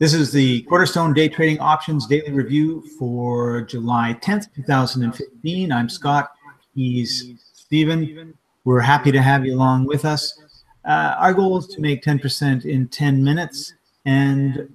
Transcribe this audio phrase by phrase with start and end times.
[0.00, 5.72] This is the Cornerstone Day Trading Options Daily Review for July 10th, 2015.
[5.72, 6.30] I'm Scott.
[6.72, 8.38] He's Stephen.
[8.62, 10.40] We're happy to have you along with us.
[10.84, 13.74] Uh, our goal is to make 10% in 10 minutes.
[14.04, 14.72] And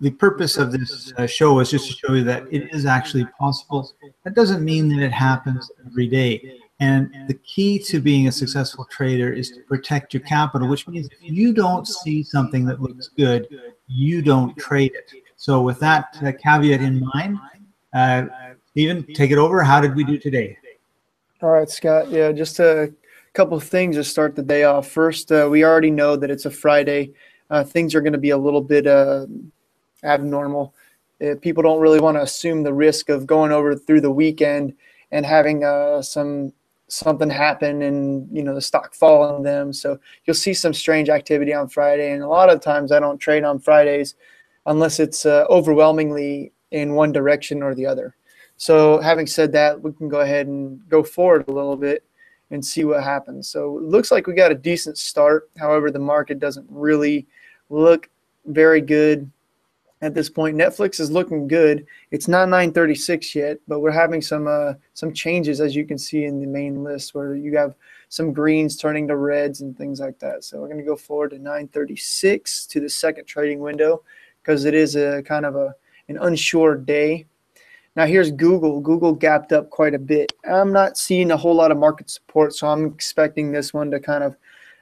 [0.00, 3.26] the purpose of this uh, show is just to show you that it is actually
[3.38, 3.88] possible.
[4.24, 6.58] That doesn't mean that it happens every day.
[6.80, 11.06] And the key to being a successful trader is to protect your capital, which means
[11.06, 13.46] if you don't see something that looks good,
[13.92, 15.12] you don't trade it.
[15.36, 17.38] So, with that uh, caveat in mind,
[17.92, 18.26] uh,
[18.70, 19.62] Stephen, take it over.
[19.62, 20.56] How did we do today?
[21.42, 22.10] All right, Scott.
[22.10, 22.92] Yeah, just a
[23.34, 24.88] couple of things to start the day off.
[24.88, 27.12] First, uh, we already know that it's a Friday.
[27.50, 29.26] Uh, things are going to be a little bit uh,
[30.04, 30.74] abnormal.
[31.22, 34.74] Uh, people don't really want to assume the risk of going over through the weekend
[35.10, 35.62] and having
[36.02, 36.52] some
[36.92, 39.72] something happen and you know the stock fall on them.
[39.72, 42.12] So you'll see some strange activity on friday.
[42.12, 44.14] And a lot of times i don't trade on fridays
[44.66, 48.14] unless it's uh, overwhelmingly in one direction or the other.
[48.56, 52.04] So having said that we can go ahead and go forward a little bit
[52.50, 53.48] and see what happens.
[53.48, 55.50] So it looks like we got a decent start.
[55.58, 57.26] However the market doesn't really
[57.70, 58.10] look
[58.46, 59.30] very good
[60.02, 60.56] at this point.
[60.56, 61.86] Netflix is looking good.
[62.10, 66.24] It's not 936 yet, but we're having some uh, some changes as you can see
[66.24, 67.74] in the main list where you have
[68.08, 70.44] some greens turning to reds and things like that.
[70.44, 74.02] So we're going to go forward to 936 to the second trading window
[74.42, 75.74] because it is a kind of a
[76.08, 77.26] an unsure day.
[77.94, 78.80] Now here's Google.
[78.80, 80.32] Google gapped up quite a bit.
[80.50, 84.00] I'm not seeing a whole lot of market support, so I'm expecting this one to
[84.00, 84.36] kind of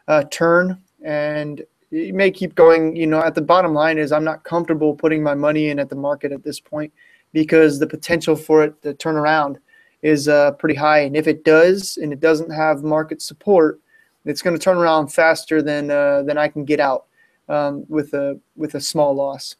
[0.08, 2.96] uh, turn and it may keep going.
[2.96, 5.88] You know, at the bottom line is I'm not comfortable putting my money in at
[5.88, 6.92] the market at this point
[7.32, 9.58] because the potential for it to turn around
[10.02, 11.00] is uh, pretty high.
[11.00, 13.80] And if it does, and it doesn't have market support,
[14.24, 17.06] it's going to turn around faster than uh, than I can get out
[17.48, 19.56] um, with a with a small loss.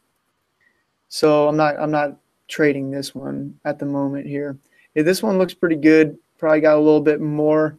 [1.09, 4.57] So I'm not I'm not trading this one at the moment here.
[4.95, 6.17] Yeah, this one looks pretty good.
[6.37, 7.77] Probably got a little bit more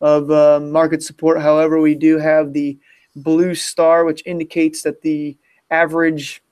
[0.00, 1.40] of uh, market support.
[1.40, 2.78] However, we do have the
[3.22, 5.36] blue star, which indicates that the
[5.70, 6.42] average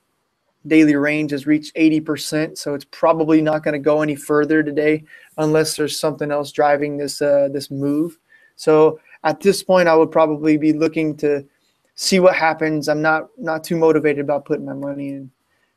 [0.67, 2.57] daily range has reached 80%.
[2.57, 5.03] So it's probably not going to go any further today
[5.37, 8.19] unless there's something else driving this uh, this move.
[8.55, 11.45] So at this point, I would probably be looking to
[11.95, 12.89] see what happens.
[12.89, 15.31] I'm not not too motivated about putting my money in.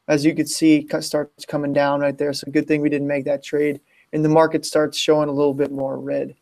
[0.08, 2.32] As you can see, starts coming down right there.
[2.32, 3.80] So good thing we didn't make that trade.
[4.12, 6.34] And the market starts showing a little bit more red.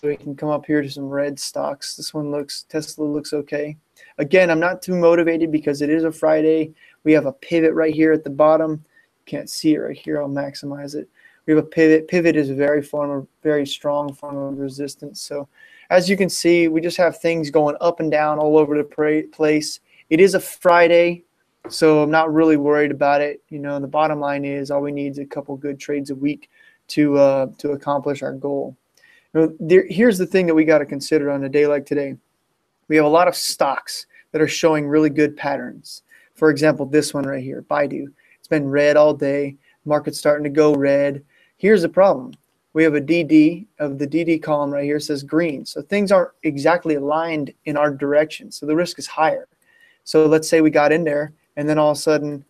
[0.00, 1.96] So we can come up here to some red stocks.
[1.96, 3.76] This one looks, Tesla looks okay.
[4.18, 6.74] Again, I'm not too motivated because it is a Friday.
[7.04, 8.84] We have a pivot right here at the bottom.
[9.26, 10.20] Can't see it right here.
[10.20, 11.08] I'll maximize it.
[11.46, 12.08] We have a pivot.
[12.08, 15.20] Pivot is a very form of very strong form of resistance.
[15.20, 15.48] So
[15.90, 19.28] as you can see, we just have things going up and down all over the
[19.32, 19.80] place.
[20.10, 21.24] It is a Friday,
[21.68, 23.42] so I'm not really worried about it.
[23.48, 26.14] You know, the bottom line is all we need is a couple good trades a
[26.14, 26.50] week
[26.88, 28.76] to uh, to accomplish our goal.
[29.32, 31.86] You know, there, here's the thing that we got to consider on a day like
[31.86, 32.16] today.
[32.88, 36.02] We have a lot of stocks that are showing really good patterns.
[36.34, 38.06] For example, this one right here, Baidu.
[38.38, 39.56] It's been red all day.
[39.84, 41.24] Market's starting to go red.
[41.56, 42.32] Here's the problem.
[42.74, 45.66] We have a DD of the DD column right here says green.
[45.66, 48.52] So things aren't exactly aligned in our direction.
[48.52, 49.48] So the risk is higher.
[50.04, 52.44] So let's say we got in there and then all of a sudden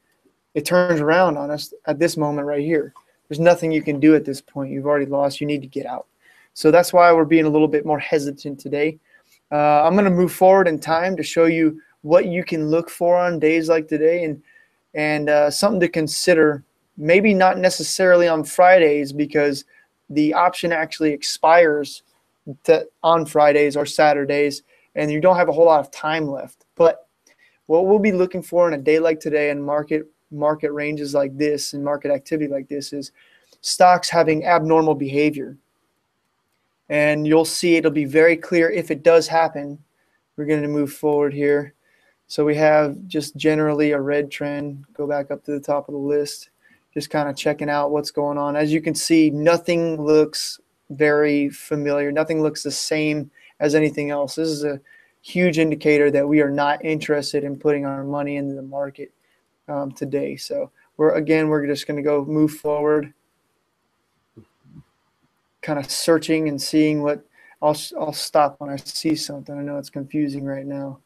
[0.55, 2.93] it turns around on us at this moment right here.
[3.28, 4.71] There's nothing you can do at this point.
[4.71, 5.41] You've already lost.
[5.41, 6.06] You need to get out.
[6.55, 8.99] So that's why we're being a little bit more hesitant today.
[9.51, 12.91] Uh, I'm going to move forward in time to show you what you can look
[12.91, 14.43] for on days like today and
[14.95, 16.65] and uh, something to consider.
[16.97, 19.65] Maybe not necessarily on Fridays because
[20.11, 22.03] the option actually expires
[23.03, 24.63] on Fridays or Saturdays,
[24.95, 26.65] and you don't have a whole lot of time left.
[26.75, 27.07] But
[27.67, 31.37] what we'll be looking for in a day like today and market market ranges like
[31.39, 33.13] this and market activity like this is
[33.61, 35.57] stocks having abnormal behavior
[36.88, 39.78] and you'll see it'll be very clear if it does happen.
[40.37, 41.75] We're going to move forward here.
[42.28, 44.85] So we have just generally a red trend.
[44.93, 46.50] Go back up to the top of the list,
[46.93, 48.55] just kind of checking out what's going on.
[48.55, 52.12] As you can see, nothing looks very familiar.
[52.12, 53.31] Nothing looks the same
[53.61, 54.34] as anything else.
[54.34, 54.81] This is a
[55.23, 59.12] huge indicator that we are not interested in putting our money into the market
[59.69, 60.37] um, today.
[60.37, 63.12] So we're again, we're just going to go move forward
[65.62, 67.25] kind of searching and seeing what
[67.60, 69.56] I'll I'll stop when I see something.
[69.56, 71.00] I know it's confusing right now.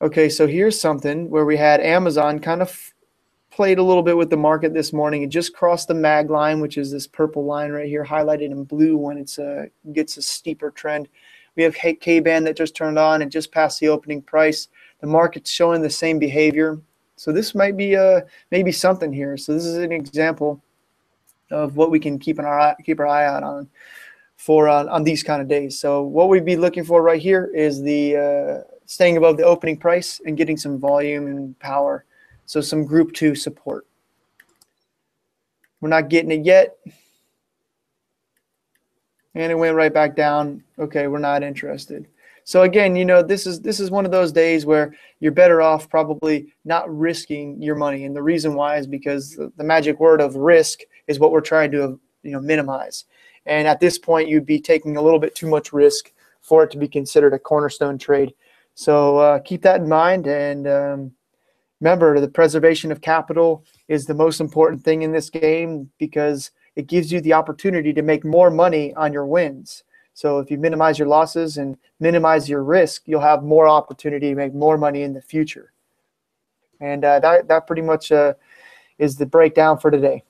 [0.00, 2.94] Okay, so here's something where we had Amazon kind of
[3.50, 5.22] played a little bit with the market this morning.
[5.22, 8.62] It just crossed the mag line, which is this purple line right here, highlighted in
[8.62, 11.08] blue when it's a gets a steeper trend.
[11.56, 14.68] We have K band that just turned on and just passed the opening price.
[15.00, 16.78] The market's showing the same behavior.
[17.16, 18.20] So this might be uh,
[18.52, 19.36] maybe something here.
[19.36, 20.62] So this is an example
[21.50, 23.68] of what we can keep an eye keep our eye out on
[24.36, 25.78] for uh, on these kind of days.
[25.78, 29.76] So what we'd be looking for right here is the uh, staying above the opening
[29.76, 32.04] price and getting some volume and power.
[32.46, 33.86] So some group two support.
[35.80, 36.76] We're not getting it yet.
[39.34, 40.64] And it went right back down.
[40.78, 42.08] Okay, we're not interested.
[42.48, 45.60] So again, you know, this is this is one of those days where you're better
[45.60, 48.06] off probably not risking your money.
[48.06, 51.70] And the reason why is because the, magic word of risk is what we're trying
[51.72, 53.04] to you know minimize.
[53.44, 56.10] And at this point, you'd be taking a little bit too much risk
[56.40, 58.32] for it to be considered a cornerstone trade.
[58.72, 60.26] So uh, keep that in mind.
[60.26, 61.12] And um,
[61.82, 66.86] remember, the preservation of capital is the most important thing in this game because it
[66.86, 69.84] gives you the opportunity to make more money on your wins.
[70.18, 74.34] So if you minimize your losses and minimize your risk, you'll have more opportunity to
[74.34, 75.72] make more money in the future.
[76.80, 78.34] And uh, that, that pretty much uh,
[78.98, 80.24] is the breakdown for today.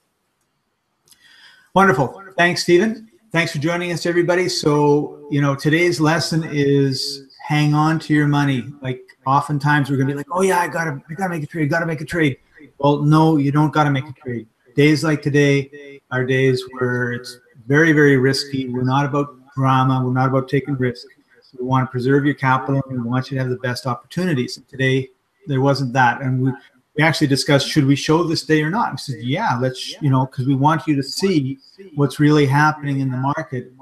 [1.73, 2.23] Wonderful.
[2.37, 3.09] Thanks, Stephen.
[3.33, 4.51] Thanks for joining us, everybody.
[4.51, 8.65] So, you know, today's lesson is hang on to your money.
[8.83, 11.71] Like oftentimes we're gonna be like, oh yeah, I gotta, I gotta make a trade,
[11.71, 12.37] gotta make a trade.
[12.77, 14.49] Well, no, you don't gotta make a trade.
[14.77, 18.69] Days like today are days where it's very, very risky.
[18.69, 20.03] We're not about drama.
[20.05, 21.13] We're not about taking risks.
[21.59, 24.57] We want to preserve your capital and we want you to have the best opportunities.
[24.57, 25.09] And today,
[25.47, 26.21] there wasn't that.
[26.21, 26.53] And we,
[26.97, 28.93] we actually discussed should we show this day or not?
[28.93, 31.59] We said, yeah, let's, you know, because we want you to see
[31.97, 33.73] what's really happening in the market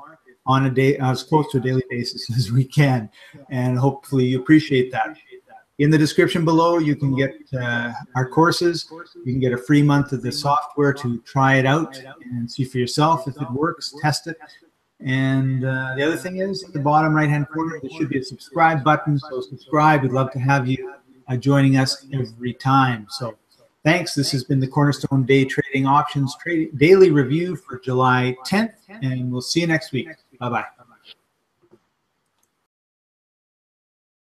[0.47, 3.11] on a day, as close to a daily basis as we can.
[3.51, 5.17] And hopefully you appreciate that.
[5.79, 8.91] In the description below, you can get uh, our courses.
[9.27, 12.01] You can get a free month of the software to try it out
[12.33, 14.39] and see for yourself if it works, test it.
[15.01, 18.25] And uh, the other thing is, at the bottom right-hand corner, there should be a
[18.25, 19.19] subscribe button.
[19.19, 20.03] So subscribe.
[20.03, 20.95] We'd love to have you
[21.29, 23.07] uh, joining us every time.
[23.11, 23.37] So
[23.85, 24.15] thanks.
[24.15, 29.31] This has been the Cornerstone Day Trading Options Trading Daily Review for July 10th, and
[29.31, 30.09] we'll see you next week.
[30.39, 30.65] Bye-bye.